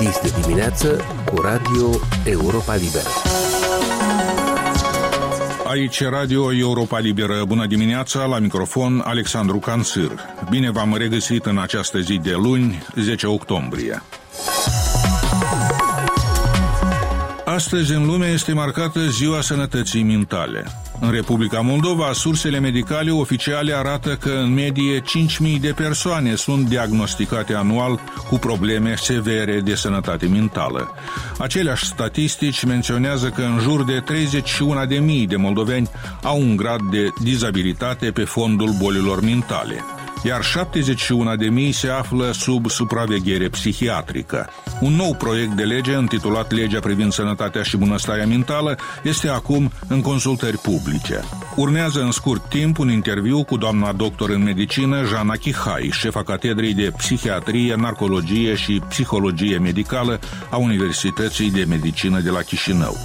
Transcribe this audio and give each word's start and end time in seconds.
Dis 0.00 0.20
de 0.22 0.40
dimineață 0.40 1.04
cu 1.24 1.40
Radio 1.40 1.90
Europa 2.24 2.74
Liberă. 2.74 3.08
Aici 5.66 6.02
Radio 6.02 6.52
Europa 6.52 6.98
Liberă. 6.98 7.44
Bună 7.44 7.66
dimineața, 7.66 8.24
la 8.24 8.38
microfon 8.38 9.02
Alexandru 9.04 9.58
Cansir. 9.58 10.10
Bine 10.50 10.70
v-am 10.70 10.96
regăsit 10.96 11.46
în 11.46 11.58
această 11.58 11.98
zi 11.98 12.18
de 12.18 12.32
luni, 12.32 12.82
10 12.96 13.26
octombrie. 13.26 14.02
Astăzi 17.44 17.92
în 17.92 18.06
lume 18.06 18.26
este 18.26 18.52
marcată 18.52 19.00
Ziua 19.06 19.40
Sănătății 19.40 20.02
Mentale. 20.02 20.64
În 21.00 21.10
Republica 21.10 21.60
Moldova, 21.60 22.12
sursele 22.12 22.58
medicale 22.58 23.10
oficiale 23.10 23.74
arată 23.74 24.16
că 24.16 24.30
în 24.30 24.54
medie 24.54 25.00
5.000 25.00 25.60
de 25.60 25.72
persoane 25.72 26.34
sunt 26.34 26.68
diagnosticate 26.68 27.54
anual 27.54 28.00
cu 28.28 28.38
probleme 28.38 28.94
severe 28.96 29.60
de 29.60 29.74
sănătate 29.74 30.26
mentală. 30.26 30.94
Aceleași 31.38 31.84
statistici 31.84 32.64
menționează 32.64 33.28
că 33.28 33.42
în 33.42 33.58
jur 33.58 33.84
de 33.84 34.04
31.000 35.22 35.26
de 35.26 35.36
moldoveni 35.36 35.90
au 36.22 36.40
un 36.40 36.56
grad 36.56 36.80
de 36.90 37.08
dizabilitate 37.22 38.10
pe 38.10 38.24
fondul 38.24 38.74
bolilor 38.78 39.20
mentale 39.20 39.84
iar 40.22 40.42
71 40.42 41.36
de 41.36 41.48
mii 41.48 41.72
se 41.72 41.88
află 41.88 42.32
sub 42.32 42.70
supraveghere 42.70 43.48
psihiatrică. 43.48 44.48
Un 44.80 44.92
nou 44.92 45.14
proiect 45.14 45.52
de 45.52 45.62
lege 45.62 45.92
intitulat 45.92 46.52
Legea 46.52 46.80
privind 46.80 47.12
sănătatea 47.12 47.62
și 47.62 47.76
bunăstarea 47.76 48.26
mentală 48.26 48.78
este 49.02 49.28
acum 49.28 49.72
în 49.88 50.00
consultări 50.00 50.58
publice. 50.58 51.20
Urmează 51.56 52.00
în 52.00 52.10
scurt 52.10 52.48
timp 52.48 52.78
un 52.78 52.90
interviu 52.90 53.44
cu 53.44 53.56
doamna 53.56 53.92
doctor 53.92 54.30
în 54.30 54.42
medicină 54.42 55.04
Jana 55.04 55.34
Chihai, 55.34 55.90
șefa 55.92 56.22
catedrei 56.22 56.74
de 56.74 56.92
psihiatrie, 56.96 57.74
narcologie 57.74 58.54
și 58.54 58.82
psihologie 58.88 59.58
medicală 59.58 60.20
a 60.50 60.56
Universității 60.56 61.50
de 61.50 61.64
Medicină 61.68 62.20
de 62.20 62.30
la 62.30 62.40
Chișinău. 62.40 62.96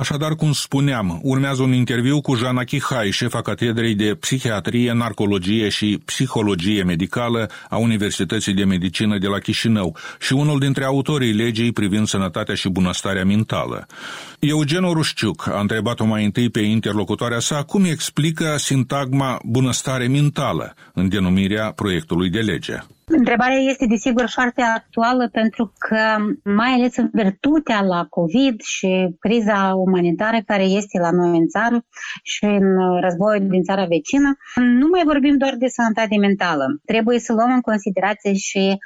Așadar, 0.00 0.34
cum 0.34 0.52
spuneam, 0.52 1.20
urmează 1.22 1.62
un 1.62 1.72
interviu 1.72 2.20
cu 2.20 2.34
Jana 2.34 2.64
Chihai, 2.64 3.10
șefa 3.10 3.42
catedrei 3.42 3.94
de 3.94 4.14
psihiatrie, 4.14 4.92
narcologie 4.92 5.68
și 5.68 6.02
psihologie 6.04 6.82
medicală 6.82 7.50
a 7.68 7.76
Universității 7.76 8.54
de 8.54 8.64
Medicină 8.64 9.18
de 9.18 9.26
la 9.26 9.38
Chișinău 9.38 9.96
și 10.20 10.32
unul 10.32 10.58
dintre 10.58 10.84
autorii 10.84 11.32
legii 11.32 11.72
privind 11.72 12.06
sănătatea 12.06 12.54
și 12.54 12.68
bunăstarea 12.68 13.24
mentală. 13.24 13.86
Eugen 14.38 14.84
Orușciuc 14.84 15.48
a 15.48 15.60
întrebat-o 15.60 16.04
mai 16.04 16.24
întâi 16.24 16.50
pe 16.50 16.60
interlocutoarea 16.60 17.38
sa 17.38 17.62
cum 17.62 17.84
explică 17.84 18.54
sintagma 18.58 19.40
bunăstare 19.44 20.06
mentală 20.06 20.74
în 20.94 21.08
denumirea 21.08 21.72
proiectului 21.72 22.30
de 22.30 22.40
lege. 22.40 22.78
Întrebarea 23.12 23.56
este 23.56 23.86
desigur 23.86 24.28
foarte 24.28 24.62
actuală 24.62 25.28
pentru 25.28 25.72
că, 25.78 26.02
mai 26.44 26.70
ales 26.72 26.96
în 26.96 27.10
virtutea 27.12 27.82
la 27.82 28.04
COVID 28.04 28.60
și 28.60 29.16
criza 29.18 29.72
umanitară 29.74 30.38
care 30.46 30.62
este 30.62 30.98
la 30.98 31.10
noi 31.10 31.38
în 31.38 31.46
țară 31.48 31.86
și 32.22 32.44
în 32.44 33.00
războiul 33.00 33.48
din 33.48 33.62
țara 33.62 33.84
vecină, 33.84 34.36
nu 34.54 34.86
mai 34.90 35.02
vorbim 35.04 35.36
doar 35.36 35.54
de 35.58 35.66
sănătate 35.66 36.16
mentală. 36.16 36.64
Trebuie 36.84 37.18
să 37.18 37.32
luăm 37.32 37.52
în 37.52 37.60
considerație 37.60 38.32
și 38.34 38.76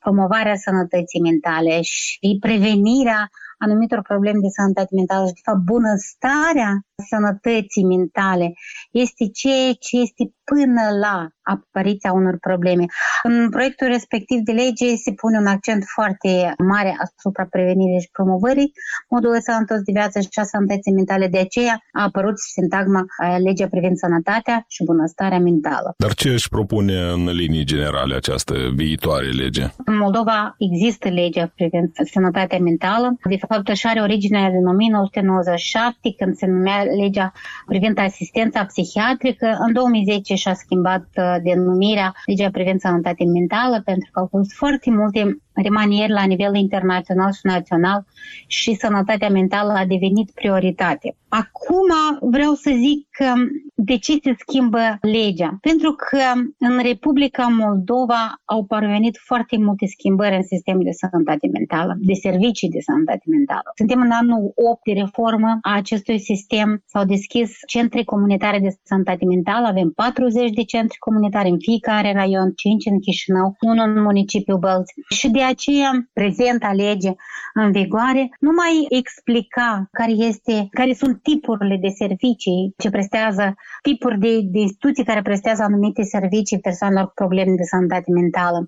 promovarea 0.00 0.56
sănătății 0.56 1.20
mentale 1.20 1.80
și 1.82 2.36
prevenirea 2.40 3.30
anumitor 3.58 4.02
probleme 4.02 4.38
de 4.40 4.54
sănătate 4.58 4.94
mentală 4.94 5.26
și, 5.26 5.32
de 5.32 5.40
fapt, 5.44 5.62
bunăstarea 5.72 6.70
sănătății 7.06 7.84
mentale 7.84 8.52
este 8.90 9.24
ceea 9.40 9.72
ce 9.86 9.94
este 10.06 10.24
până 10.44 10.82
la 11.04 11.16
apariția 11.42 12.12
unor 12.12 12.36
probleme. 12.48 12.84
În 13.22 13.50
proiectul 13.50 13.86
respectiv 13.86 14.38
de 14.48 14.52
lege 14.52 14.94
se 15.04 15.12
pune 15.12 15.38
un 15.38 15.46
accent 15.46 15.82
foarte 15.94 16.30
mare 16.72 16.96
asupra 17.04 17.44
prevenirii 17.50 18.00
și 18.00 18.10
promovării 18.12 18.72
modului 19.08 19.42
sănătos 19.42 19.80
de 19.86 19.92
viață 19.98 20.20
și 20.20 20.38
a 20.42 20.42
sănătății 20.42 20.92
mentale. 20.92 21.26
De 21.28 21.38
aceea 21.38 21.76
a 21.92 22.02
apărut 22.02 22.38
sintagma 22.38 23.02
legea 23.46 23.68
privind 23.68 23.96
sănătatea 23.96 24.64
și 24.68 24.84
bunăstarea 24.84 25.38
mentală. 25.38 25.94
Dar 25.96 26.12
ce 26.14 26.28
își 26.28 26.48
propune 26.48 26.98
în 27.16 27.24
linii 27.40 27.64
generale 27.64 28.14
această 28.14 28.54
viitoare 28.74 29.28
lege? 29.42 29.64
În 29.84 29.96
Moldova 29.96 30.54
există 30.58 31.08
legea 31.08 31.52
privind 31.54 31.88
sănătatea 32.14 32.58
mentală. 32.58 33.16
De 33.28 33.38
fapt, 33.48 33.68
așa 33.68 33.88
are 33.88 34.00
originea 34.00 34.50
din 34.50 34.66
1997, 34.66 36.14
când 36.18 36.36
se 36.36 36.46
numea 36.46 36.82
legea 36.96 37.32
privind 37.66 37.98
asistența 37.98 38.64
psihiatrică. 38.64 39.56
În 39.66 39.72
2010 39.72 40.34
și-a 40.34 40.54
schimbat 40.54 41.06
uh, 41.16 41.36
denumirea 41.42 42.12
legea 42.26 42.50
privind 42.50 42.80
sănătatea 42.80 43.26
mentală 43.26 43.82
pentru 43.84 44.08
că 44.12 44.18
au 44.20 44.26
fost 44.30 44.52
foarte 44.52 44.90
multe 44.90 45.38
remanieri 45.62 46.12
la 46.12 46.24
nivel 46.24 46.54
internațional 46.54 47.32
și 47.32 47.40
național 47.42 48.04
și 48.46 48.74
sănătatea 48.74 49.28
mentală 49.28 49.72
a 49.72 49.84
devenit 49.84 50.30
prioritate. 50.30 51.16
Acum 51.28 51.90
vreau 52.20 52.54
să 52.54 52.70
zic 52.74 53.06
că 53.10 53.32
de 53.74 53.96
ce 53.98 54.12
se 54.22 54.34
schimbă 54.38 54.98
legea? 55.00 55.58
Pentru 55.60 55.92
că 55.92 56.22
în 56.58 56.78
Republica 56.82 57.46
Moldova 57.46 58.40
au 58.44 58.64
parvenit 58.64 59.16
foarte 59.24 59.56
multe 59.58 59.86
schimbări 59.86 60.36
în 60.36 60.42
sistemul 60.42 60.82
de 60.84 60.90
sănătate 60.90 61.48
mentală, 61.52 61.96
de 61.98 62.12
servicii 62.12 62.68
de 62.68 62.80
sănătate 62.80 63.24
mentală. 63.26 63.68
Suntem 63.76 64.00
în 64.00 64.10
anul 64.10 64.52
8 64.54 64.80
de 64.84 64.92
reformă 64.92 65.58
a 65.60 65.76
acestui 65.76 66.18
sistem. 66.18 66.82
S-au 66.86 67.04
deschis 67.04 67.50
centre 67.66 68.04
comunitare 68.04 68.58
de 68.58 68.76
sănătate 68.82 69.24
mentală. 69.24 69.66
Avem 69.66 69.90
40 69.90 70.50
de 70.50 70.62
centre 70.62 70.96
comunitare 70.98 71.48
în 71.48 71.58
fiecare 71.58 72.12
raion, 72.12 72.52
5 72.56 72.86
în 72.86 72.98
Chișinău, 73.00 73.56
unul 73.60 73.96
în 73.96 74.02
municipiul 74.02 74.58
Bălți. 74.58 74.94
Și 75.08 75.30
de 75.30 75.42
aceea, 75.48 75.90
prezenta 76.12 76.72
lege 76.72 77.12
în 77.54 77.72
vigoare 77.72 78.28
nu 78.40 78.50
mai 78.60 78.86
explica 78.88 79.88
care, 79.92 80.10
este, 80.10 80.68
care 80.70 80.92
sunt 80.92 81.22
tipurile 81.22 81.76
de 81.76 81.88
servicii 81.88 82.74
ce 82.76 82.90
prestează, 82.90 83.54
tipuri 83.82 84.18
de, 84.18 84.40
de 84.42 84.58
instituții 84.58 85.04
care 85.04 85.22
prestează 85.22 85.62
anumite 85.62 86.02
servicii 86.02 86.60
persoanelor 86.60 87.06
cu 87.06 87.12
probleme 87.14 87.54
de 87.56 87.62
sănătate 87.62 88.10
mentală. 88.10 88.66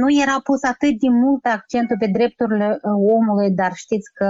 Nu 0.00 0.08
era 0.22 0.40
pus 0.44 0.62
atât 0.62 0.94
de 1.04 1.08
mult 1.08 1.44
accentul 1.44 1.96
pe 1.98 2.06
drepturile 2.06 2.68
uh, 2.70 2.92
omului, 3.16 3.50
dar 3.50 3.72
știți 3.74 4.08
că, 4.14 4.26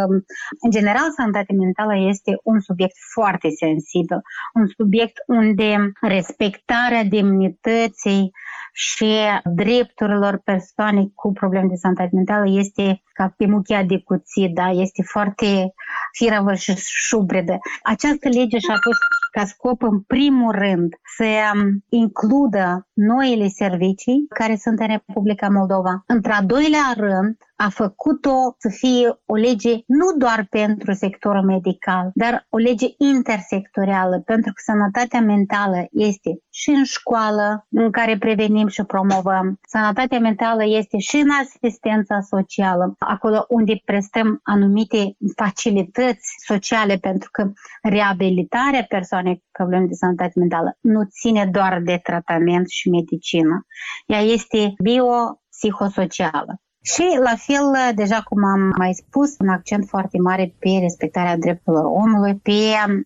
în 0.60 0.70
general, 0.70 1.08
sănătatea 1.16 1.56
mentală 1.58 1.94
este 2.12 2.32
un 2.42 2.60
subiect 2.60 2.96
foarte 3.14 3.48
sensibil, 3.62 4.20
un 4.54 4.66
subiect 4.76 5.16
unde 5.26 5.92
respectarea 6.00 7.04
demnității 7.04 8.30
și 8.72 9.10
drepturilor 9.44 10.40
persoanei 10.44 11.12
cu 11.14 11.32
probleme 11.32 11.66
de 11.68 11.74
sănătate 11.80 12.10
mentală 12.12 12.44
este 12.48 13.02
ca 13.12 13.34
pe 13.36 13.46
muchia 13.46 13.82
de 13.84 13.98
cuțit, 14.04 14.54
da? 14.54 14.68
este 14.70 15.02
foarte 15.02 15.72
firavă 16.12 16.54
și 16.54 16.74
șubredă. 16.76 17.58
Această 17.82 18.28
lege 18.28 18.58
și-a 18.58 18.78
pus 18.84 18.96
ca 19.30 19.44
scop 19.44 19.82
în 19.82 20.00
primul 20.00 20.52
rând 20.52 20.94
să 21.16 21.24
includă 21.88 22.88
noile 22.92 23.48
servicii 23.48 24.26
care 24.28 24.56
sunt 24.56 24.80
în 24.80 24.86
Republica 24.86 25.48
Moldova. 25.48 26.02
Într-a 26.06 26.42
doilea 26.42 26.92
rând, 26.96 27.36
a 27.66 27.69
făcut-o 27.69 28.54
să 28.59 28.69
fie 28.69 29.21
o 29.26 29.34
lege 29.34 29.75
nu 29.87 30.06
doar 30.19 30.47
pentru 30.50 30.93
sectorul 30.93 31.44
medical, 31.44 32.10
dar 32.15 32.47
o 32.48 32.56
lege 32.56 32.87
intersectorială, 32.98 34.21
pentru 34.21 34.53
că 34.53 34.62
sănătatea 34.65 35.21
mentală 35.21 35.87
este 35.91 36.31
și 36.50 36.71
în 36.71 36.84
școală, 36.84 37.66
în 37.71 37.91
care 37.91 38.19
prevenim 38.19 38.66
și 38.66 38.82
promovăm. 38.82 39.59
Sănătatea 39.69 40.19
mentală 40.19 40.62
este 40.66 40.98
și 40.98 41.16
în 41.16 41.28
asistența 41.43 42.21
socială, 42.21 42.94
acolo 42.98 43.44
unde 43.48 43.82
prestăm 43.84 44.41
anumite 44.42 45.16
facilități 45.37 46.34
sociale, 46.47 46.97
pentru 46.97 47.28
că 47.32 47.53
reabilitarea 47.82 48.84
persoanei 48.88 49.34
cu 49.34 49.48
probleme 49.53 49.87
de 49.87 49.94
sănătate 49.94 50.32
mentală 50.38 50.77
nu 50.81 51.00
ține 51.21 51.48
doar 51.53 51.80
de 51.84 52.01
tratament 52.03 52.68
și 52.68 52.89
medicină. 52.89 53.66
Ea 54.06 54.21
este 54.21 54.74
bio-psihosocială. 54.83 56.60
Și 56.82 57.04
la 57.22 57.34
fel, 57.36 57.94
deja 57.94 58.21
cum 58.28 58.44
am 58.44 58.74
mai 58.78 58.92
spus, 58.92 59.34
un 59.38 59.48
accent 59.48 59.86
foarte 59.88 60.18
mare 60.18 60.54
pe 60.59 60.68
respectarea 60.80 61.36
drepturilor 61.36 61.84
omului, 61.84 62.34
pe, 62.34 62.53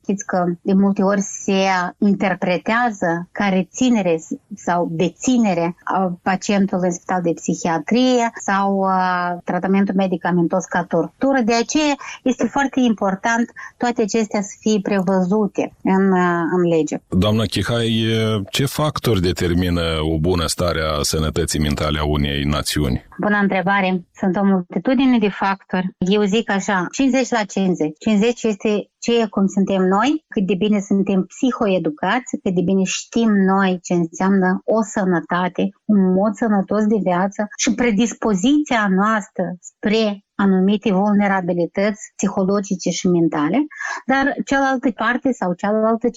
știți 0.03 0.27
că 0.27 0.45
de 0.63 0.73
multe 0.73 1.03
ori 1.03 1.21
se 1.21 1.61
interpretează 1.99 3.29
ca 3.33 3.49
reținere 3.49 4.23
sau 4.57 4.89
deținere 4.91 5.77
a 5.85 6.19
pacientului 6.23 6.87
în 6.87 6.93
spital 6.93 7.23
de 7.23 7.33
psihiatrie 7.33 8.31
sau 8.43 8.79
uh, 8.79 9.43
tratamentul 9.45 9.95
medicamentos 9.95 10.65
ca 10.65 10.85
tortură. 10.85 11.41
De 11.45 11.55
aceea 11.55 11.95
este 12.23 12.47
foarte 12.47 12.81
important 12.81 13.53
toate 13.77 14.03
acestea 14.03 14.43
să 14.43 14.57
fie 14.61 14.79
prevăzute 14.83 15.75
în, 15.83 16.13
uh, 16.13 16.43
în 16.57 16.63
lege. 16.77 16.97
Doamna 17.09 17.45
Chihai, 17.45 18.07
ce 18.51 18.67
factori 18.67 19.21
determină 19.21 19.83
o 20.15 20.19
bună 20.19 20.47
stare 20.47 20.81
a 20.81 21.03
sănătății 21.03 21.61
mentale 21.61 21.99
a 21.99 22.05
unei 22.05 22.43
națiuni? 22.43 23.05
Bună 23.19 23.37
întrebare. 23.37 24.05
Sunt 24.13 24.37
o 24.37 24.45
multitudine 24.45 25.19
de 25.19 25.29
factori. 25.29 25.89
Eu 25.99 26.23
zic 26.23 26.51
așa, 26.51 26.87
50 26.93 27.29
la 27.29 27.45
50. 27.45 27.99
50 27.99 28.43
este 28.43 28.91
ce 29.05 29.27
cum 29.29 29.47
suntem 29.47 29.83
noi, 29.83 30.25
cât 30.29 30.47
de 30.47 30.55
bine 30.55 30.81
suntem 30.81 31.25
psihoeducați, 31.25 32.37
cât 32.43 32.55
de 32.55 32.63
bine 32.63 32.83
știm 32.83 33.31
noi 33.33 33.79
ce 33.83 33.95
înseamnă 33.95 34.61
o 34.65 34.83
sănătate, 34.83 35.63
un 35.85 36.13
mod 36.13 36.33
sănătos 36.35 36.87
de 36.87 36.99
viață 37.03 37.47
și 37.57 37.75
predispoziția 37.75 38.87
noastră 38.89 39.45
spre 39.61 40.25
anumite 40.35 40.93
vulnerabilități 40.93 42.03
psihologice 42.17 42.91
și 42.91 43.07
mentale, 43.09 43.59
dar 44.07 44.35
cealaltă 44.45 44.91
parte 44.91 45.33
sau 45.33 45.53
cealaltă 45.55 46.09
50% 46.09 46.11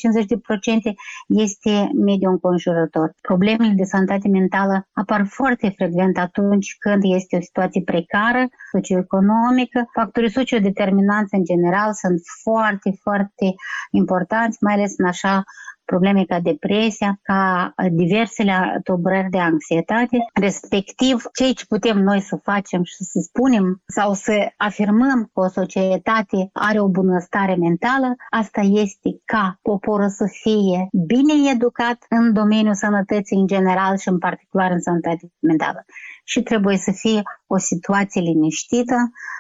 este 1.28 1.90
mediul 1.94 2.32
înconjurător. 2.32 3.12
Problemele 3.22 3.74
de 3.76 3.84
sănătate 3.84 4.28
mentală 4.28 4.88
apar 4.92 5.26
foarte 5.30 5.74
frecvent 5.76 6.18
atunci 6.18 6.76
când 6.80 7.02
este 7.04 7.38
o 7.38 7.42
situație 7.42 7.82
precară, 7.82 8.48
socioeconomică. 8.72 9.80
Factorii 9.94 10.32
sociodeterminanți 10.32 11.36
în 11.36 11.44
general 11.44 11.94
sunt 11.94 12.20
foarte, 12.44 12.77
foarte 13.02 13.56
importanți, 13.92 14.58
mai 14.62 14.74
ales 14.74 14.94
în 14.98 15.06
așa 15.06 15.44
probleme 15.92 16.24
ca 16.24 16.40
depresia, 16.40 17.20
ca 17.24 17.74
diversele 17.92 18.80
tulburări 18.84 19.30
de 19.30 19.40
anxietate, 19.40 20.18
respectiv 20.34 21.16
ceea 21.34 21.54
ce 21.54 21.66
putem 21.66 21.98
noi 22.10 22.22
să 22.22 22.36
facem 22.44 22.84
și 22.84 23.04
să 23.12 23.20
spunem 23.30 23.82
sau 23.88 24.14
să 24.14 24.36
afirmăm 24.58 25.20
că 25.34 25.40
o 25.40 25.48
societate 25.48 26.50
are 26.54 26.80
o 26.80 26.88
bunăstare 26.88 27.56
mentală, 27.56 28.16
asta 28.30 28.62
este 28.62 29.10
ca 29.26 29.60
poporul 29.62 30.10
să 30.10 30.26
fie 30.42 30.88
bine 31.06 31.34
educat 31.54 31.98
în 32.10 32.34
domeniul 32.34 32.76
sănătății 32.76 33.38
în 33.38 33.48
general 33.48 33.98
și 33.98 34.08
în 34.08 34.18
particular 34.18 34.72
în 34.72 34.82
sănătate 34.82 35.32
mentală. 35.40 35.86
Și 36.24 36.42
trebuie 36.42 36.78
să 36.78 36.92
fie 36.92 37.22
o 37.48 37.58
situație 37.58 38.22
liniștită, 38.22 38.96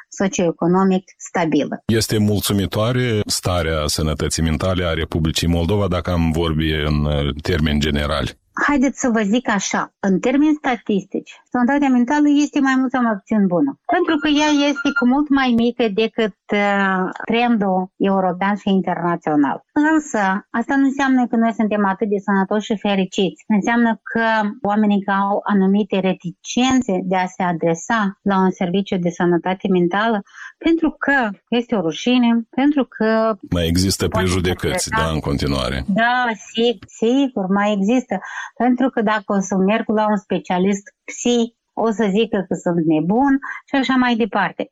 socioeconomic 0.10 1.04
stabilă. 1.18 1.82
Este 1.86 2.18
mulțumitoare 2.18 3.22
starea 3.26 3.88
sănătății 3.88 4.44
mentale 4.44 4.86
a 4.86 4.94
Republicii 4.94 5.48
Moldova 5.48 5.88
dacă 5.88 6.12
am 6.12 6.32
vorbi 6.38 6.72
în 6.72 7.06
uh, 7.06 7.36
termeni 7.42 7.80
generali? 7.80 8.38
haideți 8.66 9.00
să 9.00 9.10
vă 9.10 9.22
zic 9.22 9.50
așa, 9.50 9.94
în 10.00 10.20
termeni 10.20 10.56
statistici, 10.58 11.42
sănătatea 11.58 11.96
mentală 11.98 12.28
este 12.46 12.60
mai 12.60 12.76
mult 12.80 12.92
sau 12.92 13.02
mai 13.02 13.18
puțin 13.22 13.48
bună. 13.54 13.72
Pentru 13.96 14.16
că 14.22 14.28
ea 14.42 14.52
este 14.70 14.90
cu 15.00 15.04
mult 15.14 15.28
mai 15.40 15.50
mică 15.64 15.84
decât 16.04 16.38
uh, 16.54 17.04
trendul 17.30 17.80
european 18.12 18.56
și 18.62 18.70
internațional. 18.80 19.58
Însă, 19.94 20.24
asta 20.60 20.74
nu 20.80 20.86
înseamnă 20.92 21.22
că 21.30 21.36
noi 21.36 21.54
suntem 21.60 21.86
atât 21.86 22.10
de 22.14 22.20
sănătoși 22.28 22.70
și 22.70 22.84
fericiți. 22.88 23.44
Înseamnă 23.58 23.92
că 24.12 24.26
oamenii 24.62 25.04
care 25.08 25.20
au 25.30 25.40
anumite 25.54 25.96
reticențe 26.00 26.94
de 27.12 27.16
a 27.16 27.28
se 27.36 27.44
adresa 27.44 28.00
la 28.22 28.36
un 28.46 28.52
serviciu 28.52 28.98
de 29.06 29.10
sănătate 29.10 29.68
mentală, 29.78 30.18
pentru 30.58 30.90
că 31.04 31.18
este 31.50 31.76
o 31.76 31.82
rușine, 31.82 32.30
pentru 32.50 32.84
că... 32.96 33.10
Mai 33.50 33.68
există 33.68 34.08
prejudecăți, 34.08 34.90
da, 34.90 35.06
în 35.16 35.20
continuare. 35.20 35.78
Da, 35.88 36.26
sigur, 36.52 36.88
sigur, 37.02 37.46
mai 37.60 37.70
există. 37.78 38.16
Pentru 38.58 38.90
că 38.90 39.02
dacă 39.02 39.30
o 39.38 39.40
să 39.40 39.56
merg 39.56 39.86
la 39.90 40.06
un 40.10 40.18
specialist 40.18 40.86
psi, 41.10 41.56
o 41.74 41.92
să 41.92 42.06
zică 42.10 42.46
că 42.48 42.54
sunt 42.54 42.86
nebun 42.86 43.34
și 43.66 43.76
așa 43.76 43.94
mai 43.94 44.16
departe. 44.16 44.72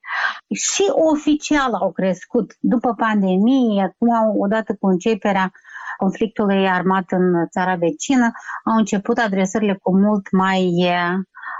Și 0.54 0.84
oficial 1.12 1.74
au 1.74 1.92
crescut 1.92 2.56
după 2.60 2.94
pandemie, 2.94 3.84
acum 3.84 4.40
odată 4.40 4.76
cu 4.80 4.88
începerea 4.88 5.52
conflictului 5.98 6.70
armat 6.70 7.12
în 7.12 7.48
țara 7.50 7.76
vecină, 7.76 8.32
au 8.64 8.76
început 8.78 9.18
adresările 9.18 9.78
cu 9.82 9.98
mult 9.98 10.32
mai 10.32 10.72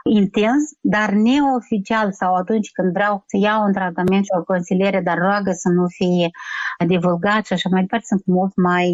intens, 0.10 0.64
dar 0.82 1.10
neoficial 1.10 2.12
sau 2.12 2.36
atunci 2.36 2.72
când 2.72 2.94
vreau 2.94 3.24
să 3.28 3.38
iau 3.38 3.64
un 3.66 3.74
tratament 3.74 4.24
și 4.24 4.32
o 4.40 4.44
consiliere, 4.44 5.02
dar 5.02 5.18
roagă 5.18 5.52
să 5.52 5.70
nu 5.70 5.86
fie 5.88 6.30
divulgat 6.88 7.46
și 7.46 7.54
așa 7.54 7.70
mai 7.72 7.82
departe, 7.82 8.06
sunt 8.06 8.26
mult 8.26 8.56
mai 8.56 8.94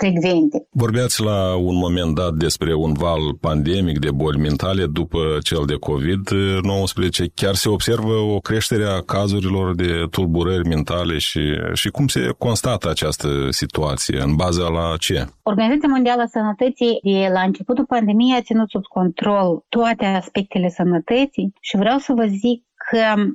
frecvente. 0.00 0.66
Vorbeați 0.70 1.22
la 1.22 1.54
un 1.54 1.76
moment 1.76 2.14
dat 2.14 2.32
despre 2.34 2.74
un 2.74 2.92
val 2.92 3.34
pandemic 3.40 3.98
de 3.98 4.10
boli 4.10 4.38
mentale 4.38 4.86
după 4.86 5.18
cel 5.42 5.62
de 5.66 5.76
COVID-19. 5.88 7.34
Chiar 7.34 7.54
se 7.54 7.68
observă 7.68 8.14
o 8.34 8.38
creștere 8.38 8.84
a 8.84 9.00
cazurilor 9.00 9.74
de 9.74 9.90
tulburări 10.10 10.68
mentale 10.68 11.18
și, 11.18 11.42
și 11.72 11.88
cum 11.88 12.06
se 12.06 12.20
constată 12.38 12.90
această 12.90 13.28
situație? 13.50 14.20
În 14.20 14.34
baza 14.34 14.68
la 14.68 14.96
ce? 14.98 15.26
Organizația 15.42 15.88
Mondială 15.88 16.22
a 16.22 16.26
Sănătății 16.26 16.98
de 17.02 17.28
la 17.32 17.40
începutul 17.40 17.86
pandemiei 17.86 18.38
a 18.38 18.42
ținut 18.42 18.68
sub 18.70 18.84
control 18.98 19.64
toate 19.68 20.04
aspectele 20.04 20.68
sănătății 20.68 21.52
și 21.60 21.76
vreau 21.76 21.98
să 21.98 22.12
vă 22.16 22.26
zic 22.26 22.58
că 22.74 22.75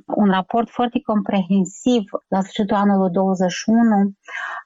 un 0.06 0.30
raport 0.30 0.70
foarte 0.70 1.00
comprehensiv 1.00 2.02
la 2.28 2.40
sfârșitul 2.40 2.76
anului 2.76 3.10
21 3.10 4.12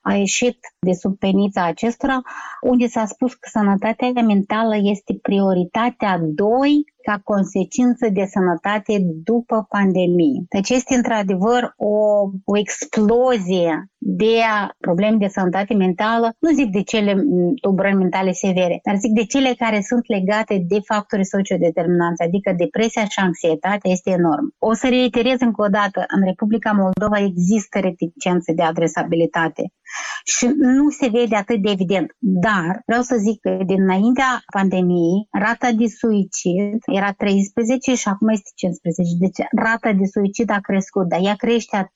a 0.03 0.15
ieșit 0.15 0.59
de 0.79 0.93
sub 0.93 1.19
penița 1.19 1.65
acestora, 1.65 2.21
unde 2.61 2.87
s-a 2.87 3.05
spus 3.05 3.35
că 3.35 3.49
sănătatea 3.53 4.23
mentală 4.23 4.77
este 4.77 5.19
prioritatea 5.23 6.19
2 6.21 6.85
ca 7.03 7.21
consecință 7.25 8.09
de 8.13 8.25
sănătate 8.25 8.99
după 9.25 9.67
pandemie. 9.69 10.45
Deci 10.49 10.71
este 10.71 10.95
într-adevăr 10.95 11.75
o, 11.77 11.95
o 12.45 12.57
explozie 12.59 13.91
de 14.09 14.35
probleme 14.81 15.17
de 15.17 15.27
sănătate 15.27 15.75
mentală, 15.75 16.33
nu 16.39 16.51
zic 16.51 16.71
de 16.71 16.83
cele 16.83 17.13
tulburări 17.61 17.95
mentale 17.95 18.33
severe, 18.33 18.81
dar 18.83 18.97
zic 18.97 19.13
de 19.13 19.25
cele 19.25 19.55
care 19.59 19.81
sunt 19.81 20.05
legate 20.09 20.65
de 20.69 20.79
factori 20.85 21.25
sociodeterminanți, 21.25 22.23
adică 22.23 22.53
depresia 22.57 23.05
și 23.05 23.19
anxietatea 23.21 23.91
este 23.91 24.11
enorm. 24.11 24.55
O 24.59 24.73
să 24.75 24.89
reiterez 24.89 25.41
încă 25.41 25.63
o 25.63 25.69
dată, 25.69 26.05
în 26.17 26.23
Republica 26.25 26.73
Moldova 26.73 27.19
există 27.31 27.79
reticențe 27.79 28.53
de 28.53 28.63
adresabilitate 28.63 29.63
și 30.25 30.47
nu 30.57 30.89
se 30.91 31.09
vede 31.09 31.37
atât 31.37 31.63
de 31.63 31.71
evident. 31.71 32.07
Dar 32.19 32.83
vreau 32.87 33.03
să 33.03 33.17
zic 33.17 33.41
că 33.41 33.59
dinaintea 33.67 34.43
pandemiei, 34.55 35.27
rata 35.31 35.71
de 35.73 35.87
suicid 35.87 36.79
era 36.99 37.13
13 37.13 37.95
și 37.95 38.09
acum 38.09 38.29
este 38.29 38.51
15. 38.55 39.17
Deci 39.19 39.41
rata 39.65 39.93
de 39.93 40.07
suicid 40.15 40.51
a 40.51 40.61
crescut, 40.69 41.07
dar 41.09 41.21
ea 41.23 41.35
crește 41.35 41.93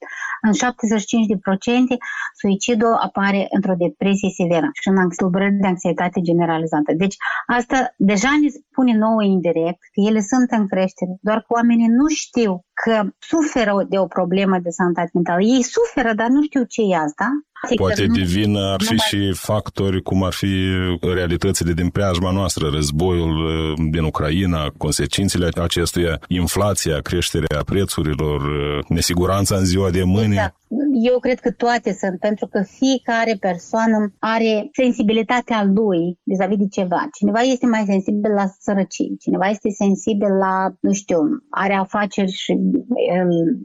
în 0.47 0.53
75%, 0.53 2.00
suicidul 2.41 2.95
apare 3.07 3.47
într-o 3.57 3.75
depresie 3.85 4.31
severă 4.41 4.69
și 4.81 4.89
în 4.89 5.09
tulburări 5.17 5.61
de 5.63 5.67
anxietate 5.67 6.21
generalizată. 6.21 6.93
Deci 7.03 7.17
asta 7.47 7.95
deja 7.97 8.31
ne 8.43 8.49
spune 8.49 8.93
nouă 9.05 9.23
indirect 9.23 9.83
că 9.93 9.99
ele 10.09 10.21
sunt 10.21 10.49
în 10.59 10.67
creștere, 10.73 11.13
doar 11.21 11.39
că 11.39 11.51
oamenii 11.59 11.91
nu 12.01 12.07
știu 12.09 12.65
că 12.83 13.03
suferă 13.19 13.87
de 13.89 13.99
o 13.99 14.07
problemă 14.07 14.59
de 14.63 14.71
sănătate 14.71 15.11
mentală. 15.15 15.43
Ei 15.43 15.63
suferă, 15.63 16.13
dar 16.15 16.29
nu 16.29 16.43
știu 16.43 16.63
ce 16.65 16.81
e 16.83 16.97
asta 16.97 17.29
Poate 17.77 18.07
nu, 18.07 18.15
divin 18.15 18.57
ar 18.57 18.83
fi 18.83 18.97
și 18.97 19.33
factori 19.33 20.03
cum 20.03 20.23
ar 20.23 20.33
fi 20.33 20.55
realitățile 21.15 21.73
din 21.73 21.89
preajma 21.89 22.31
noastră, 22.31 22.69
războiul 22.69 23.37
uh, 23.37 23.91
din 23.91 24.03
Ucraina, 24.05 24.73
consecințele 24.77 25.49
acestuia, 25.63 26.21
inflația, 26.29 27.01
creșterea 27.01 27.63
prețurilor, 27.65 28.41
uh, 28.41 28.85
nesiguranța 28.89 29.57
în 29.57 29.65
ziua 29.65 29.91
de 29.91 30.03
mâine. 30.03 30.35
Exact. 30.35 30.59
Eu 31.03 31.19
cred 31.19 31.41
că 31.41 31.51
toate 31.51 31.97
sunt, 32.01 32.19
pentru 32.19 32.47
că 32.47 32.63
fiecare 32.79 33.37
persoană 33.41 34.13
are 34.19 34.69
sensibilitatea 34.73 35.65
lui 35.65 36.19
vis-a-vis 36.23 36.57
de 36.57 36.67
ceva. 36.71 37.09
Cineva 37.19 37.41
este 37.41 37.67
mai 37.67 37.85
sensibil 37.87 38.33
la 38.33 38.47
sărăcie, 38.61 39.15
cineva 39.21 39.47
este 39.49 39.69
sensibil 39.71 40.33
la, 40.45 40.75
nu 40.81 40.93
știu, 40.93 41.19
are 41.51 41.75
afaceri 41.75 42.33
și 42.33 42.53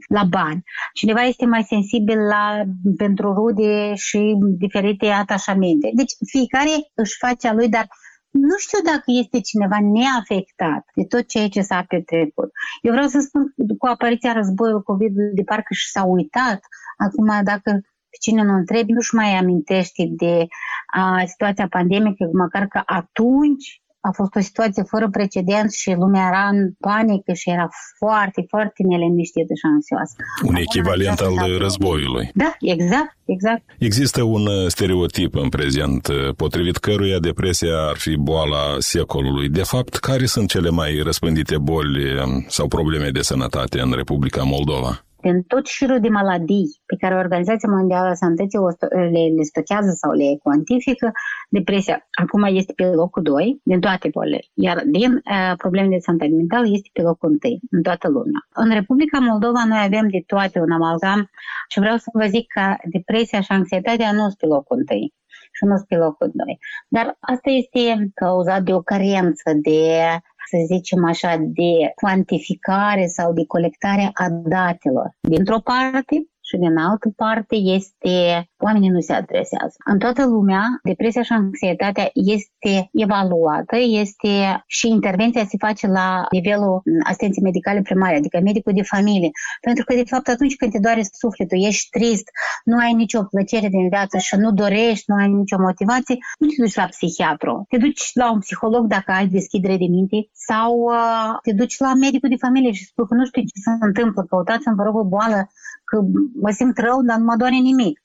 la 0.08 0.24
bani, 0.24 0.62
cineva 0.92 1.22
este 1.22 1.46
mai 1.46 1.62
sensibil 1.62 2.18
la 2.18 2.62
pentru 2.96 3.32
rude 3.32 3.94
și 3.94 4.36
diferite 4.58 5.06
atașamente. 5.06 5.90
Deci 5.94 6.12
fiecare 6.26 6.70
își 6.94 7.16
face 7.18 7.48
a 7.48 7.52
lui, 7.54 7.68
dar 7.68 7.86
nu 8.30 8.56
știu 8.58 8.78
dacă 8.84 9.04
este 9.06 9.40
cineva 9.40 9.78
neafectat 9.80 10.82
de 10.94 11.04
tot 11.04 11.26
ceea 11.26 11.48
ce 11.48 11.60
s-a 11.60 11.84
petrecut. 11.88 12.50
Eu 12.82 12.92
vreau 12.92 13.06
să 13.06 13.18
spun 13.20 13.42
că 13.56 13.74
cu 13.78 13.86
apariția 13.86 14.32
războiului 14.32 14.82
covid 14.82 15.12
de 15.34 15.42
parcă 15.42 15.74
și 15.74 15.90
s-a 15.90 16.04
uitat. 16.04 16.60
Acum, 16.96 17.44
dacă 17.44 17.70
pe 18.10 18.16
cine 18.20 18.42
nu 18.42 18.52
întrebi, 18.52 18.92
nu-și 18.92 19.14
mai 19.14 19.30
amintește 19.38 20.02
de 20.10 20.46
a, 20.86 21.22
situația 21.26 21.68
pandemică, 21.68 22.28
măcar 22.32 22.66
că 22.66 22.82
atunci 22.84 23.82
a 24.08 24.10
fost 24.12 24.34
o 24.34 24.40
situație 24.40 24.82
fără 24.82 25.08
precedent 25.10 25.72
și 25.72 25.90
lumea 26.02 26.26
era 26.32 26.44
în 26.52 26.60
panică 26.80 27.32
și 27.32 27.50
era 27.50 27.68
foarte, 27.98 28.44
foarte 28.48 28.82
neliniștită 28.82 29.52
și 29.60 29.66
anxioasă. 29.74 30.16
Un 30.42 30.54
Acum, 30.54 30.64
echivalent 30.66 31.18
al 31.20 31.58
războiului. 31.58 32.30
Da, 32.34 32.52
exact, 32.60 33.16
exact. 33.24 33.62
Există 33.78 34.22
un 34.22 34.46
uh, 34.46 34.66
stereotip 34.66 35.34
în 35.34 35.48
prezent, 35.48 36.06
uh, 36.06 36.34
potrivit 36.36 36.76
căruia 36.76 37.18
depresia 37.18 37.76
ar 37.92 37.96
fi 37.96 38.16
boala 38.16 38.64
secolului. 38.78 39.48
De 39.48 39.62
fapt, 39.62 39.94
care 39.96 40.26
sunt 40.26 40.48
cele 40.48 40.70
mai 40.70 41.00
răspândite 41.04 41.58
boli 41.58 42.20
um, 42.20 42.44
sau 42.48 42.68
probleme 42.68 43.08
de 43.08 43.22
sănătate 43.22 43.80
în 43.80 43.92
Republica 43.92 44.42
Moldova? 44.42 45.05
Din 45.26 45.42
tot 45.42 45.66
șirul 45.66 46.00
de 46.00 46.08
maladii 46.08 46.68
pe 46.86 46.96
care 47.00 47.14
Organizația 47.14 47.68
Mondială 47.76 48.08
a 48.08 48.14
Sănătății 48.14 48.58
le, 49.14 49.22
le 49.36 49.42
stochează 49.42 49.90
sau 50.02 50.12
le 50.12 50.28
cuantifică, 50.42 51.12
depresia 51.48 51.96
acum 52.22 52.42
este 52.42 52.72
pe 52.72 52.84
locul 52.84 53.22
2 53.22 53.60
din 53.64 53.80
toate 53.80 54.08
bolile, 54.08 54.40
iar 54.54 54.82
din 54.96 55.12
uh, 55.12 55.52
probleme 55.56 55.88
de 55.88 55.98
sănătate 55.98 56.30
mentală 56.30 56.66
este 56.76 56.88
pe 56.92 57.02
locul 57.02 57.28
1 57.28 57.58
în 57.70 57.82
toată 57.82 58.08
lumea. 58.08 58.40
În 58.62 58.68
Republica 58.78 59.18
Moldova 59.18 59.62
noi 59.64 59.82
avem 59.84 60.06
de 60.08 60.22
toate 60.26 60.58
un 60.60 60.70
amalgam 60.70 61.30
și 61.68 61.78
vreau 61.78 61.96
să 61.96 62.08
vă 62.12 62.26
zic 62.26 62.46
că 62.54 62.64
depresia 62.96 63.40
și 63.40 63.52
anxietatea 63.52 64.12
nu 64.12 64.24
sunt 64.30 64.38
pe 64.42 64.46
locul 64.46 64.84
1 64.90 65.00
și 65.56 65.64
nu 65.68 65.74
sunt 65.76 65.88
pe 65.88 65.96
locul 65.96 66.30
2. 66.34 66.58
Dar 66.88 67.16
asta 67.20 67.50
este 67.50 67.80
cauzat 68.14 68.62
de 68.62 68.72
o 68.74 68.80
carență 68.80 69.48
de 69.66 69.80
să 70.50 70.56
zicem 70.66 71.04
așa, 71.04 71.36
de 71.38 71.92
cuantificare 71.94 73.06
sau 73.06 73.32
de 73.32 73.44
colectare 73.46 74.10
a 74.12 74.28
datelor. 74.30 75.16
Dintr-o 75.20 75.60
parte, 75.60 76.16
și 76.48 76.56
din 76.56 76.76
altă 76.76 77.08
parte 77.16 77.56
este 77.56 78.14
oamenii 78.58 78.88
nu 78.88 79.00
se 79.00 79.12
adresează. 79.12 79.76
În 79.84 79.98
toată 79.98 80.26
lumea, 80.26 80.62
depresia 80.82 81.22
și 81.22 81.32
anxietatea 81.32 82.10
este 82.12 82.88
evaluată, 82.92 83.76
este 84.02 84.32
și 84.66 84.88
intervenția 84.88 85.44
se 85.44 85.56
face 85.66 85.86
la 85.86 86.26
nivelul 86.30 86.82
asistenței 87.04 87.42
medicale 87.42 87.80
primare, 87.82 88.16
adică 88.16 88.40
medicul 88.42 88.72
de 88.72 88.82
familie. 88.82 89.30
Pentru 89.60 89.84
că, 89.84 89.94
de 89.94 90.02
fapt, 90.06 90.28
atunci 90.28 90.56
când 90.56 90.70
te 90.72 90.78
doare 90.78 91.02
sufletul, 91.12 91.64
ești 91.64 91.88
trist, 91.90 92.26
nu 92.64 92.76
ai 92.76 92.92
nicio 92.92 93.22
plăcere 93.22 93.68
din 93.68 93.88
viață 93.88 94.18
și 94.18 94.36
nu 94.36 94.52
dorești, 94.52 95.04
nu 95.10 95.16
ai 95.16 95.28
nicio 95.28 95.58
motivație, 95.58 96.16
nu 96.38 96.46
te 96.46 96.54
duci 96.62 96.74
la 96.74 96.86
psihiatru. 96.86 97.64
Te 97.68 97.76
duci 97.76 98.10
la 98.14 98.32
un 98.32 98.38
psiholog 98.38 98.86
dacă 98.86 99.12
ai 99.12 99.26
deschidere 99.26 99.76
de 99.76 99.86
minte 99.96 100.28
sau 100.32 100.72
uh, 100.78 101.32
te 101.42 101.52
duci 101.52 101.78
la 101.78 101.94
medicul 101.94 102.28
de 102.28 102.44
familie 102.46 102.72
și 102.72 102.84
spui 102.84 103.06
că 103.06 103.14
nu 103.14 103.24
știu 103.24 103.42
ce 103.42 103.60
se 103.64 103.70
întâmplă, 103.80 104.22
căutați-mi, 104.28 104.74
vă 104.74 104.82
rog, 104.82 104.96
o 104.96 105.04
boală 105.04 105.48
că 105.90 105.96
mă 106.40 106.50
simt 106.50 106.78
rău, 106.78 107.02
dar 107.02 107.18
nu 107.18 107.24
mă 107.24 107.36
doare 107.36 107.54
nimic. 107.54 108.00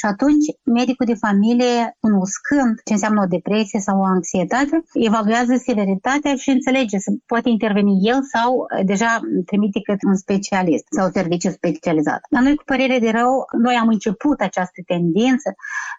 Și 0.00 0.06
atunci, 0.06 0.46
medicul 0.64 1.06
de 1.06 1.14
familie, 1.14 1.96
cunoscând 2.00 2.72
ce 2.84 2.92
înseamnă 2.92 3.20
o 3.22 3.32
depresie 3.36 3.80
sau 3.80 3.98
o 4.00 4.04
anxietate, 4.04 4.82
evaluează 4.92 5.54
severitatea 5.56 6.34
și 6.36 6.50
înțelege 6.50 6.98
să 6.98 7.10
poate 7.26 7.48
interveni 7.48 8.08
el 8.10 8.20
sau 8.34 8.50
eh, 8.68 8.84
deja 8.84 9.20
trimite 9.46 9.80
către 9.80 10.08
un 10.08 10.16
specialist 10.16 10.84
sau 10.96 11.10
serviciu 11.10 11.50
specializat. 11.50 12.20
Dar 12.30 12.42
noi, 12.42 12.56
cu 12.56 12.64
părere 12.64 12.98
de 12.98 13.10
rău, 13.10 13.32
noi 13.62 13.74
am 13.74 13.88
început 13.88 14.40
această 14.40 14.80
tendință 14.86 15.50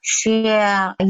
și 0.01 0.33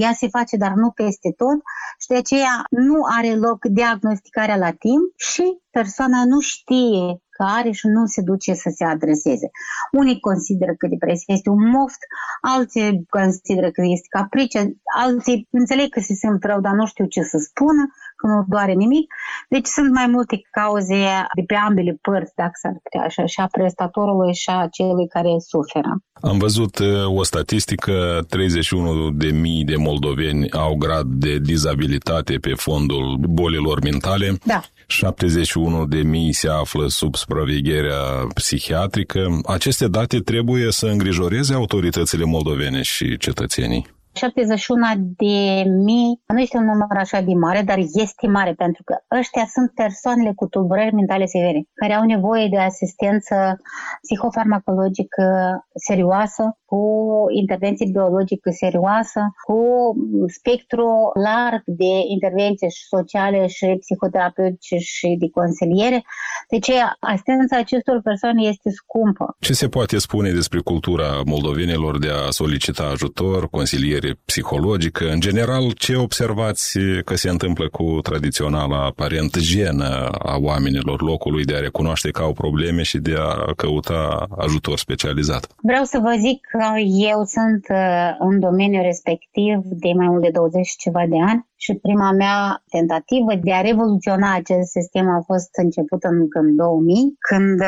ea 0.01 0.13
se 0.13 0.27
face, 0.27 0.57
dar 0.57 0.73
nu 0.73 0.89
peste 0.89 1.33
tot 1.37 1.59
și 2.01 2.07
de 2.07 2.15
aceea 2.15 2.55
nu 2.69 2.99
are 3.17 3.35
loc 3.35 3.65
diagnosticarea 3.65 4.55
la 4.55 4.71
timp 4.71 5.05
și 5.15 5.45
persoana 5.71 6.25
nu 6.25 6.39
știe 6.39 7.21
care 7.41 7.71
și 7.71 7.87
nu 7.87 8.05
se 8.05 8.21
duce 8.21 8.53
să 8.53 8.69
se 8.77 8.83
adreseze. 8.83 9.47
Unii 9.91 10.19
consideră 10.19 10.73
că 10.77 10.87
depresia 10.87 11.33
este 11.33 11.49
un 11.49 11.69
moft, 11.69 12.01
alții 12.41 13.05
consideră 13.09 13.69
că 13.71 13.81
este 13.95 14.07
caprice, 14.09 14.59
alții 15.05 15.47
înțeleg 15.51 15.89
că 15.89 15.99
se 15.99 16.13
simt 16.13 16.43
rău, 16.43 16.59
dar 16.61 16.73
nu 16.73 16.85
știu 16.85 17.05
ce 17.05 17.21
să 17.21 17.37
spună, 17.49 17.83
că 18.15 18.27
nu 18.27 18.45
doare 18.47 18.73
nimic. 18.73 19.05
Deci 19.49 19.65
sunt 19.65 19.93
mai 19.93 20.07
multe 20.07 20.35
cauze 20.51 20.99
de 21.35 21.43
pe 21.47 21.55
ambele 21.55 21.97
părți, 22.01 22.33
dacă 22.35 22.55
s-ar 22.61 22.75
putea 22.83 23.01
așa, 23.01 23.25
și 23.25 23.39
a 23.39 23.47
prestatorului 23.51 24.33
și 24.33 24.49
a 24.49 24.67
celui 24.71 25.07
care 25.07 25.29
suferă. 25.51 25.91
Am 26.21 26.37
văzut 26.37 26.79
uh, 26.79 27.17
o 27.19 27.23
statistică, 27.23 28.25
31 28.29 29.11
de 29.11 29.29
mii 29.31 29.63
de 29.63 29.75
moldoveni 29.75 30.51
au 30.51 30.75
grad 30.75 31.05
de 31.05 31.37
dizabilitate 31.37 32.33
pe 32.35 32.53
fondul 32.53 33.17
bolilor 33.29 33.81
mentale. 33.81 34.37
Da. 34.45 34.61
71 34.91 35.85
de 35.85 36.01
mii 36.01 36.33
se 36.33 36.47
află 36.47 36.87
sub 36.87 37.15
supravegherea 37.15 38.27
psihiatrică. 38.33 39.39
Aceste 39.45 39.87
date 39.87 40.19
trebuie 40.19 40.71
să 40.71 40.85
îngrijoreze 40.85 41.53
autoritățile 41.53 42.23
moldovene 42.23 42.81
și 42.81 43.17
cetățenii. 43.17 43.99
71 44.13 44.85
de 45.17 45.63
mii 45.69 46.21
nu 46.27 46.39
este 46.39 46.57
un 46.57 46.65
număr 46.65 46.97
așa 46.97 47.21
de 47.21 47.33
mare, 47.33 47.61
dar 47.61 47.77
este 47.77 48.27
mare 48.27 48.53
pentru 48.53 48.83
că 48.83 48.95
ăștia 49.19 49.45
sunt 49.53 49.71
persoanele 49.75 50.31
cu 50.35 50.45
tulburări 50.47 50.93
mentale 50.93 51.25
severe, 51.25 51.61
care 51.73 51.93
au 51.93 52.05
nevoie 52.05 52.47
de 52.47 52.57
asistență 52.57 53.35
psihofarmacologică 54.01 55.25
serioasă, 55.87 56.43
cu 56.65 56.85
intervenție 57.41 57.87
biologică 57.91 58.49
serioasă, 58.63 59.21
cu 59.45 59.59
spectru 60.37 60.87
larg 61.27 61.61
de 61.65 61.91
intervenție 62.17 62.67
sociale 62.93 63.47
și 63.47 63.65
psihoterapeutice 63.79 64.77
și 64.77 65.15
de 65.19 65.29
consiliere. 65.29 66.03
Deci 66.49 66.71
asistența 66.99 67.57
acestor 67.57 68.01
persoane 68.03 68.41
este 68.43 68.69
scumpă. 68.69 69.35
Ce 69.39 69.53
se 69.53 69.67
poate 69.67 69.97
spune 69.97 70.31
despre 70.31 70.59
cultura 70.59 71.09
moldovenilor 71.25 71.99
de 71.99 72.09
a 72.09 72.29
solicita 72.29 72.83
ajutor, 72.83 73.49
consiliere 73.49 74.00
psihologică? 74.25 75.09
În 75.11 75.19
general, 75.19 75.71
ce 75.71 75.95
observați 75.95 76.79
că 77.05 77.15
se 77.15 77.29
întâmplă 77.29 77.69
cu 77.69 77.99
tradiționala 78.01 78.85
aparent 78.85 79.37
genă 79.37 80.09
a 80.19 80.37
oamenilor 80.37 81.01
locului 81.01 81.43
de 81.43 81.55
a 81.55 81.59
recunoaște 81.59 82.09
că 82.11 82.21
au 82.21 82.33
probleme 82.33 82.81
și 82.81 82.97
de 82.97 83.15
a 83.17 83.53
căuta 83.55 84.27
ajutor 84.37 84.77
specializat? 84.77 85.47
Vreau 85.61 85.83
să 85.83 85.97
vă 86.01 86.13
zic 86.19 86.39
că 86.51 86.79
eu 87.11 87.23
sunt 87.23 87.65
uh, 87.69 88.15
în 88.19 88.39
domeniul 88.39 88.83
respectiv 88.83 89.57
de 89.63 89.91
mai 89.95 90.07
mult 90.07 90.21
de 90.21 90.29
20 90.33 90.69
ceva 90.77 91.03
de 91.09 91.19
ani 91.29 91.49
și 91.55 91.73
prima 91.73 92.11
mea 92.11 92.63
tentativă 92.69 93.33
de 93.43 93.53
a 93.53 93.61
revoluționa 93.61 94.35
acest 94.35 94.69
sistem 94.77 95.05
a 95.09 95.21
fost 95.25 95.49
începută 95.63 96.07
încă 96.07 96.39
în 96.39 96.55
2000, 96.55 97.15
când 97.29 97.59
uh, 97.59 97.67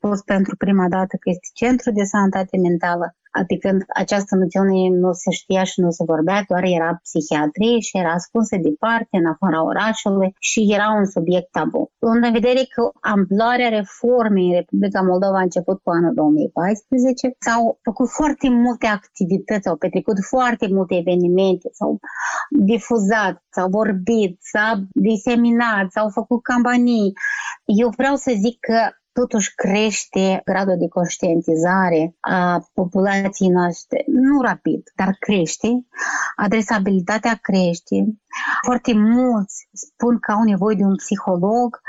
a 0.00 0.08
fost 0.08 0.24
pentru 0.24 0.56
prima 0.56 0.86
dată 0.88 1.16
că 1.20 1.26
este 1.30 1.48
centru 1.60 1.90
de 1.98 2.04
sănătate 2.04 2.56
mentală 2.68 3.06
adică 3.40 3.68
această 4.02 4.36
noțiune 4.36 4.96
nu 5.04 5.12
se 5.12 5.30
știa 5.30 5.64
și 5.64 5.80
nu 5.80 5.90
se 5.90 6.04
vorbea, 6.06 6.44
doar 6.48 6.64
era 6.64 7.00
psihiatrie 7.02 7.78
și 7.86 7.98
era 7.98 8.12
ascunsă 8.12 8.56
departe, 8.68 9.14
în 9.20 9.26
afara 9.26 9.64
orașului 9.64 10.30
și 10.38 10.60
era 10.76 10.88
un 10.98 11.06
subiect 11.14 11.50
tabu. 11.50 11.90
În 11.98 12.32
vedere 12.32 12.62
că 12.74 12.82
amploarea 13.00 13.68
reformei 13.68 14.48
în 14.48 14.54
Republica 14.54 15.00
Moldova 15.00 15.38
a 15.38 15.48
început 15.48 15.78
cu 15.82 15.90
anul 15.90 16.14
2014, 16.14 17.36
s-au 17.38 17.78
făcut 17.82 18.08
foarte 18.08 18.48
multe 18.48 18.86
activități, 18.86 19.68
au 19.68 19.76
petrecut 19.76 20.18
foarte 20.20 20.66
multe 20.70 20.94
evenimente, 20.96 21.68
s-au 21.72 21.98
difuzat, 22.50 23.44
s-au 23.54 23.68
vorbit, 23.68 24.38
s-au 24.52 24.76
diseminat, 24.92 25.86
s-au 25.90 26.08
făcut 26.08 26.42
campanii. 26.42 27.12
Eu 27.64 27.88
vreau 27.96 28.16
să 28.16 28.32
zic 28.44 28.56
că 28.60 28.78
totuși 29.20 29.54
crește 29.54 30.40
gradul 30.44 30.76
de 30.78 30.88
conștientizare 30.88 32.16
a 32.20 32.68
populației 32.74 33.48
noastre, 33.48 34.04
nu 34.06 34.40
rapid, 34.40 34.82
dar 34.94 35.16
crește, 35.18 35.68
adresabilitatea 36.36 37.38
crește. 37.42 37.96
Foarte 38.64 38.92
mulți 38.94 39.68
spun 39.72 40.18
că 40.18 40.32
au 40.32 40.42
nevoie 40.42 40.76
de 40.76 40.84
un 40.84 40.96
psiholog. 40.96 41.80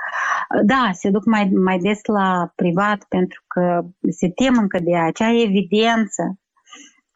Da, 0.66 0.90
se 0.94 1.10
duc 1.10 1.26
mai, 1.26 1.50
mai 1.64 1.78
des 1.78 2.00
la 2.04 2.52
privat 2.56 3.04
pentru 3.10 3.44
că 3.48 3.82
se 4.10 4.30
tem 4.30 4.54
încă 4.58 4.80
de 4.80 4.96
acea 4.98 5.32
evidență 5.42 6.24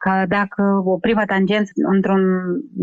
că 0.02 0.24
dacă 0.28 0.62
oprim 0.84 1.22
tangență 1.26 1.72
într-o 1.94 2.16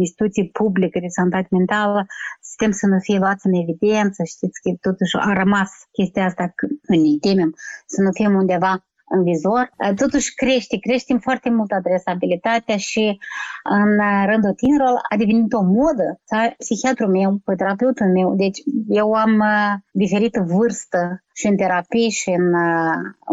instituție 0.05 0.49
publică 0.59 0.97
de 0.99 1.15
sănătate 1.17 1.47
mentală, 1.51 2.05
sistem 2.41 2.71
să 2.71 2.85
nu 2.87 2.99
fie 2.99 3.17
luați 3.23 3.47
în 3.47 3.53
evidență, 3.63 4.19
știți 4.23 4.61
că 4.61 4.69
totuși 4.87 5.15
a 5.29 5.33
rămas 5.41 5.71
chestia 5.97 6.25
asta 6.25 6.45
că 6.55 6.65
ne 6.87 7.17
temem 7.25 7.51
să 7.93 8.01
nu 8.01 8.11
fim 8.11 8.31
undeva 8.43 8.71
în 9.09 9.23
vizor, 9.23 9.71
totuși 9.95 10.33
crește, 10.33 10.77
crește 10.79 11.17
foarte 11.21 11.49
mult 11.49 11.71
adresabilitatea 11.71 12.77
și 12.77 13.19
în 13.63 13.97
rândul 14.25 14.53
tinerilor 14.53 14.99
a 15.09 15.15
devenit 15.17 15.53
o 15.53 15.61
modă. 15.61 16.19
Să 16.23 16.53
psihiatrul 16.57 17.09
meu, 17.09 17.41
terapeutul 17.55 18.07
meu, 18.11 18.35
deci 18.35 18.59
eu 18.87 19.11
am 19.11 19.43
diferită 19.91 20.45
vârstă 20.47 21.23
și 21.33 21.47
în 21.47 21.55
terapie 21.55 22.09
și 22.09 22.29
în 22.29 22.53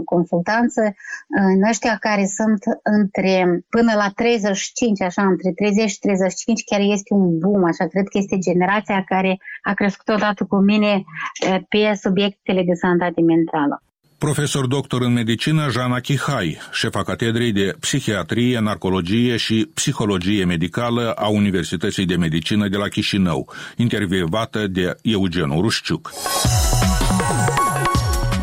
consultanță, 0.04 0.82
în 1.54 1.62
ăștia 1.68 1.96
care 2.00 2.24
sunt 2.24 2.62
între 2.82 3.64
până 3.68 3.92
la 3.94 4.08
35, 4.14 5.02
așa, 5.02 5.22
între 5.22 5.52
30 5.52 5.90
și 5.90 5.98
35, 5.98 6.64
chiar 6.64 6.80
este 6.80 7.14
un 7.14 7.38
boom, 7.38 7.64
așa, 7.64 7.86
cred 7.86 8.08
că 8.08 8.18
este 8.18 8.38
generația 8.38 9.04
care 9.04 9.38
a 9.62 9.74
crescut 9.74 10.08
odată 10.08 10.44
cu 10.44 10.56
mine 10.56 11.04
pe 11.68 11.94
subiectele 11.94 12.62
de 12.62 12.74
sănătate 12.74 13.20
mentală 13.20 13.80
profesor 14.18 14.66
doctor 14.66 15.02
în 15.02 15.12
medicină 15.12 15.68
Jana 15.70 16.00
Chihai, 16.00 16.58
șefa 16.72 17.02
catedrei 17.02 17.52
de 17.52 17.74
psihiatrie, 17.80 18.58
narcologie 18.58 19.36
și 19.36 19.70
psihologie 19.74 20.44
medicală 20.44 21.12
a 21.12 21.28
Universității 21.28 22.06
de 22.06 22.16
Medicină 22.16 22.68
de 22.68 22.76
la 22.76 22.88
Chișinău, 22.88 23.52
intervievată 23.76 24.66
de 24.66 24.96
Eugen 25.02 25.50
Urușciuc. 25.50 26.10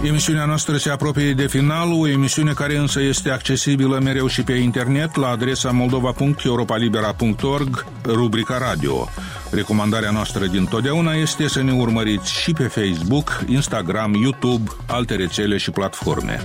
Emisiunea 0.03 0.45
noastră 0.45 0.77
se 0.77 0.89
apropie 0.89 1.33
de 1.33 1.47
final, 1.47 1.91
o 1.91 2.07
emisiune 2.07 2.53
care 2.53 2.77
însă 2.77 3.01
este 3.01 3.29
accesibilă 3.29 3.99
mereu 3.99 4.27
și 4.27 4.43
pe 4.43 4.53
internet 4.53 5.15
la 5.15 5.27
adresa 5.27 5.71
moldova.europalibera.org, 5.71 7.85
rubrica 8.05 8.57
radio. 8.57 9.07
Recomandarea 9.51 10.11
noastră 10.11 10.45
din 10.45 10.65
totdeauna 10.65 11.13
este 11.13 11.47
să 11.47 11.61
ne 11.61 11.73
urmăriți 11.73 12.31
și 12.31 12.53
pe 12.53 12.63
Facebook, 12.63 13.43
Instagram, 13.47 14.13
YouTube, 14.13 14.71
alte 14.87 15.15
rețele 15.15 15.57
și 15.57 15.71
platforme. 15.71 16.41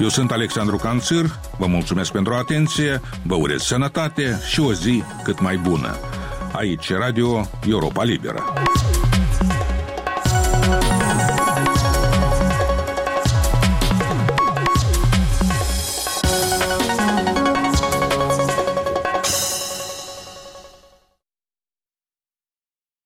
Eu 0.00 0.08
sunt 0.08 0.30
Alexandru 0.30 0.76
Canțir, 0.76 1.24
vă 1.58 1.66
mulțumesc 1.66 2.12
pentru 2.12 2.32
atenție, 2.32 3.00
vă 3.22 3.34
urez 3.34 3.62
sănătate 3.62 4.40
și 4.48 4.60
o 4.60 4.72
zi 4.72 5.02
cât 5.24 5.40
mai 5.40 5.56
bună. 5.56 5.96
Aici 6.52 6.92
Radio 6.92 7.48
Europa 7.66 8.02
Liberă. 8.02 8.52